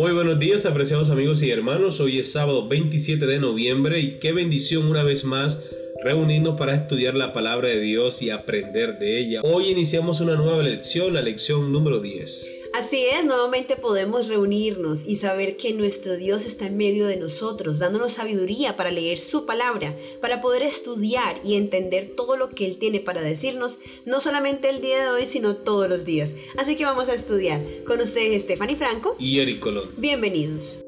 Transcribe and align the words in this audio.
Muy 0.00 0.12
buenos 0.12 0.38
días, 0.38 0.64
apreciados 0.64 1.10
amigos 1.10 1.42
y 1.42 1.50
hermanos. 1.50 2.00
Hoy 2.00 2.20
es 2.20 2.32
sábado 2.32 2.66
27 2.66 3.26
de 3.26 3.38
noviembre 3.38 4.00
y 4.00 4.12
qué 4.18 4.32
bendición 4.32 4.86
una 4.86 5.02
vez 5.02 5.26
más 5.26 5.60
reunirnos 6.02 6.56
para 6.56 6.74
estudiar 6.74 7.14
la 7.14 7.34
palabra 7.34 7.68
de 7.68 7.80
Dios 7.80 8.22
y 8.22 8.30
aprender 8.30 8.98
de 8.98 9.20
ella. 9.20 9.42
Hoy 9.44 9.66
iniciamos 9.66 10.22
una 10.22 10.36
nueva 10.36 10.62
lección, 10.62 11.12
la 11.12 11.20
lección 11.20 11.70
número 11.70 12.00
10. 12.00 12.59
Así 12.72 13.04
es, 13.04 13.24
nuevamente 13.24 13.74
podemos 13.74 14.28
reunirnos 14.28 15.04
y 15.04 15.16
saber 15.16 15.56
que 15.56 15.72
nuestro 15.72 16.16
Dios 16.16 16.44
está 16.44 16.66
en 16.66 16.76
medio 16.76 17.06
de 17.06 17.16
nosotros, 17.16 17.80
dándonos 17.80 18.12
sabiduría 18.12 18.76
para 18.76 18.92
leer 18.92 19.18
su 19.18 19.44
palabra, 19.44 19.96
para 20.20 20.40
poder 20.40 20.62
estudiar 20.62 21.40
y 21.44 21.56
entender 21.56 22.12
todo 22.14 22.36
lo 22.36 22.50
que 22.50 22.66
Él 22.66 22.78
tiene 22.78 23.00
para 23.00 23.22
decirnos, 23.22 23.80
no 24.04 24.20
solamente 24.20 24.70
el 24.70 24.80
día 24.80 25.02
de 25.02 25.10
hoy, 25.10 25.26
sino 25.26 25.56
todos 25.56 25.88
los 25.88 26.04
días. 26.04 26.34
Así 26.56 26.76
que 26.76 26.84
vamos 26.84 27.08
a 27.08 27.14
estudiar. 27.14 27.60
Con 27.84 28.00
ustedes 28.00 28.42
Stephanie 28.42 28.76
Franco 28.76 29.16
y 29.18 29.40
Eric 29.40 29.58
Colón. 29.58 29.90
Bienvenidos. 29.96 30.84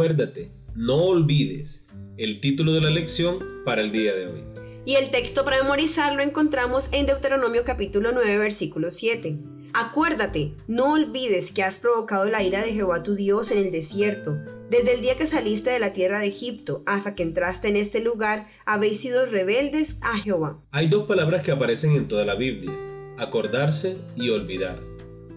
Acuérdate, 0.00 0.50
no 0.74 0.96
olvides 0.96 1.86
el 2.16 2.40
título 2.40 2.72
de 2.72 2.80
la 2.80 2.88
lección 2.88 3.38
para 3.66 3.82
el 3.82 3.92
día 3.92 4.14
de 4.14 4.28
hoy. 4.28 4.44
Y 4.86 4.94
el 4.94 5.10
texto 5.10 5.44
para 5.44 5.62
memorizar 5.62 6.14
lo 6.14 6.22
encontramos 6.22 6.88
en 6.92 7.04
Deuteronomio 7.04 7.64
capítulo 7.66 8.10
9 8.10 8.38
versículo 8.38 8.90
7. 8.90 9.36
Acuérdate, 9.74 10.54
no 10.66 10.94
olvides 10.94 11.52
que 11.52 11.62
has 11.62 11.78
provocado 11.78 12.24
la 12.24 12.42
ira 12.42 12.62
de 12.62 12.72
Jehová 12.72 13.02
tu 13.02 13.14
Dios 13.14 13.50
en 13.50 13.58
el 13.58 13.72
desierto. 13.72 14.38
Desde 14.70 14.94
el 14.94 15.02
día 15.02 15.18
que 15.18 15.26
saliste 15.26 15.68
de 15.68 15.80
la 15.80 15.92
tierra 15.92 16.20
de 16.20 16.28
Egipto 16.28 16.82
hasta 16.86 17.14
que 17.14 17.22
entraste 17.22 17.68
en 17.68 17.76
este 17.76 18.00
lugar, 18.00 18.48
habéis 18.64 19.00
sido 19.00 19.26
rebeldes 19.26 19.98
a 20.00 20.16
Jehová. 20.16 20.62
Hay 20.70 20.88
dos 20.88 21.04
palabras 21.04 21.44
que 21.44 21.52
aparecen 21.52 21.92
en 21.92 22.08
toda 22.08 22.24
la 22.24 22.36
Biblia, 22.36 22.72
acordarse 23.18 23.98
y 24.16 24.30
olvidar. 24.30 24.80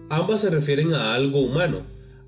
Ambas 0.08 0.40
se 0.40 0.48
refieren 0.48 0.94
a 0.94 1.12
algo 1.12 1.40
humano, 1.40 1.84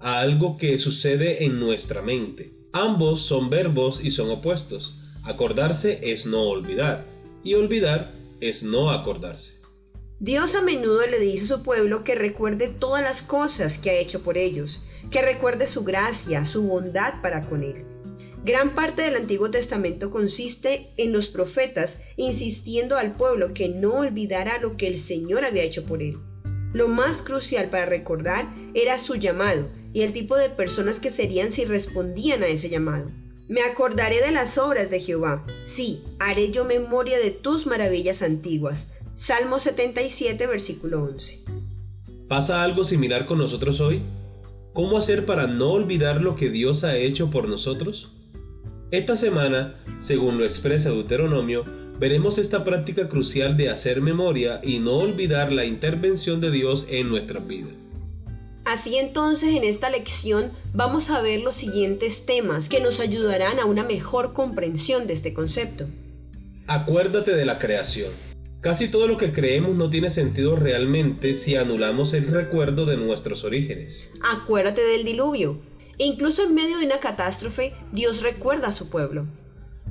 a 0.06 0.20
algo 0.20 0.56
que 0.56 0.78
sucede 0.78 1.44
en 1.44 1.58
nuestra 1.58 2.00
mente. 2.00 2.52
Ambos 2.72 3.22
son 3.22 3.50
verbos 3.50 4.04
y 4.04 4.12
son 4.12 4.30
opuestos. 4.30 4.94
Acordarse 5.24 5.98
es 6.00 6.26
no 6.26 6.42
olvidar 6.42 7.04
y 7.42 7.54
olvidar 7.54 8.14
es 8.40 8.62
no 8.62 8.92
acordarse. 8.92 9.54
Dios 10.20 10.54
a 10.54 10.62
menudo 10.62 11.04
le 11.08 11.18
dice 11.18 11.46
a 11.46 11.56
su 11.56 11.64
pueblo 11.64 12.04
que 12.04 12.14
recuerde 12.14 12.68
todas 12.68 13.02
las 13.02 13.20
cosas 13.20 13.78
que 13.78 13.90
ha 13.90 13.98
hecho 13.98 14.22
por 14.22 14.38
ellos, 14.38 14.80
que 15.10 15.22
recuerde 15.22 15.66
su 15.66 15.82
gracia, 15.82 16.44
su 16.44 16.62
bondad 16.62 17.20
para 17.20 17.48
con 17.48 17.64
él. 17.64 17.84
Gran 18.44 18.76
parte 18.76 19.02
del 19.02 19.16
Antiguo 19.16 19.50
Testamento 19.50 20.12
consiste 20.12 20.92
en 20.98 21.12
los 21.12 21.26
profetas 21.28 21.98
insistiendo 22.16 22.96
al 22.96 23.16
pueblo 23.16 23.54
que 23.54 23.70
no 23.70 23.94
olvidara 23.94 24.60
lo 24.60 24.76
que 24.76 24.86
el 24.86 25.00
Señor 25.00 25.44
había 25.44 25.64
hecho 25.64 25.84
por 25.84 26.00
él. 26.00 26.16
Lo 26.72 26.86
más 26.86 27.22
crucial 27.22 27.70
para 27.70 27.86
recordar 27.86 28.46
era 28.72 29.00
su 29.00 29.16
llamado 29.16 29.68
y 29.96 30.02
el 30.02 30.12
tipo 30.12 30.36
de 30.36 30.50
personas 30.50 31.00
que 31.00 31.08
serían 31.08 31.52
si 31.52 31.64
respondían 31.64 32.42
a 32.42 32.48
ese 32.48 32.68
llamado. 32.68 33.10
Me 33.48 33.62
acordaré 33.62 34.20
de 34.20 34.30
las 34.30 34.58
obras 34.58 34.90
de 34.90 35.00
Jehová. 35.00 35.46
Sí, 35.64 36.02
haré 36.18 36.52
yo 36.52 36.66
memoria 36.66 37.18
de 37.18 37.30
tus 37.30 37.66
maravillas 37.66 38.20
antiguas. 38.20 38.92
Salmo 39.14 39.58
77, 39.58 40.46
versículo 40.48 41.02
11. 41.02 41.44
¿Pasa 42.28 42.62
algo 42.62 42.84
similar 42.84 43.24
con 43.24 43.38
nosotros 43.38 43.80
hoy? 43.80 44.02
¿Cómo 44.74 44.98
hacer 44.98 45.24
para 45.24 45.46
no 45.46 45.70
olvidar 45.70 46.20
lo 46.20 46.36
que 46.36 46.50
Dios 46.50 46.84
ha 46.84 46.98
hecho 46.98 47.30
por 47.30 47.48
nosotros? 47.48 48.12
Esta 48.90 49.16
semana, 49.16 49.76
según 49.98 50.36
lo 50.36 50.44
expresa 50.44 50.90
Deuteronomio, 50.90 51.64
veremos 51.98 52.36
esta 52.36 52.64
práctica 52.64 53.08
crucial 53.08 53.56
de 53.56 53.70
hacer 53.70 54.02
memoria 54.02 54.60
y 54.62 54.78
no 54.78 54.98
olvidar 54.98 55.52
la 55.52 55.64
intervención 55.64 56.42
de 56.42 56.50
Dios 56.50 56.86
en 56.90 57.08
nuestras 57.08 57.46
vidas. 57.46 57.85
Así 58.66 58.98
entonces 58.98 59.54
en 59.54 59.62
esta 59.62 59.90
lección 59.90 60.50
vamos 60.74 61.10
a 61.10 61.22
ver 61.22 61.40
los 61.40 61.54
siguientes 61.54 62.26
temas 62.26 62.68
que 62.68 62.80
nos 62.80 62.98
ayudarán 62.98 63.60
a 63.60 63.64
una 63.64 63.84
mejor 63.84 64.32
comprensión 64.32 65.06
de 65.06 65.12
este 65.12 65.32
concepto. 65.32 65.86
Acuérdate 66.66 67.36
de 67.36 67.44
la 67.44 67.60
creación. 67.60 68.12
Casi 68.60 68.88
todo 68.88 69.06
lo 69.06 69.18
que 69.18 69.32
creemos 69.32 69.76
no 69.76 69.88
tiene 69.88 70.10
sentido 70.10 70.56
realmente 70.56 71.36
si 71.36 71.54
anulamos 71.54 72.12
el 72.12 72.26
recuerdo 72.26 72.86
de 72.86 72.96
nuestros 72.96 73.44
orígenes. 73.44 74.10
Acuérdate 74.20 74.80
del 74.80 75.04
diluvio. 75.04 75.60
E 75.98 76.04
incluso 76.04 76.42
en 76.42 76.52
medio 76.52 76.78
de 76.78 76.86
una 76.86 76.98
catástrofe, 76.98 77.72
Dios 77.92 78.20
recuerda 78.20 78.66
a 78.68 78.72
su 78.72 78.88
pueblo. 78.90 79.26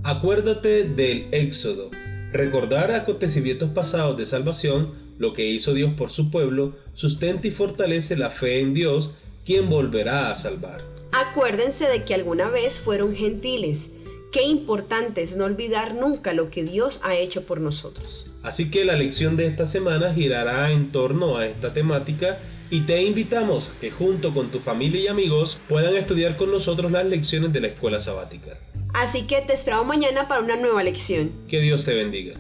Acuérdate 0.04 0.84
del 0.84 1.30
Éxodo. 1.32 1.92
Recordar 2.36 2.92
acontecimientos 2.92 3.70
pasados 3.70 4.18
de 4.18 4.26
salvación 4.26 4.92
lo 5.18 5.32
que 5.32 5.46
hizo 5.46 5.74
Dios 5.74 5.94
por 5.94 6.12
su 6.12 6.32
pueblo, 6.32 6.76
sustenta 6.94 7.48
y 7.48 7.52
fortalece 7.52 8.18
la 8.18 8.30
fe 8.30 8.60
en 8.60 8.74
Dios, 8.74 9.16
quien 9.46 9.70
volverá 9.70 10.34
a 10.34 10.36
salvar. 10.36 10.82
Acuérdense 11.14 11.88
de 11.88 12.04
que 12.04 12.14
alguna 12.14 12.50
vez 12.50 12.82
fueron 12.82 13.16
gentiles. 13.16 13.92
Qué 14.34 14.44
importante 14.44 15.22
es 15.22 15.38
no 15.38 15.46
olvidar 15.46 15.96
nunca 15.96 16.34
lo 16.34 16.50
que 16.50 16.66
Dios 16.66 17.00
ha 17.04 17.16
hecho 17.16 17.46
por 17.46 17.62
nosotros. 17.62 18.30
Así 18.44 18.70
que 18.70 18.84
la 18.84 18.98
lección 18.98 19.38
de 19.38 19.46
esta 19.46 19.66
semana 19.66 20.14
girará 20.14 20.74
en 20.74 20.92
torno 20.92 21.38
a 21.38 21.48
esta 21.48 21.72
temática 21.72 22.40
y 22.70 22.82
te 22.82 23.02
invitamos 23.02 23.70
a 23.70 23.80
que 23.80 23.92
junto 23.92 24.34
con 24.34 24.52
tu 24.52 24.60
familia 24.60 25.00
y 25.00 25.08
amigos 25.08 25.62
puedan 25.70 25.96
estudiar 25.96 26.36
con 26.36 26.52
nosotros 26.52 26.92
las 26.92 27.06
lecciones 27.06 27.54
de 27.54 27.62
la 27.62 27.68
escuela 27.68 28.02
sabática. 28.02 28.60
Así 28.96 29.28
que 29.28 29.42
te 29.42 29.52
esperamos 29.54 29.88
mañana 29.88 30.30
para 30.30 30.42
una 30.42 30.56
nueva 30.56 30.82
lección. 30.82 31.30
Que 31.50 31.60
Dios 31.60 31.84
te 31.84 31.94
bendiga. 31.94 32.40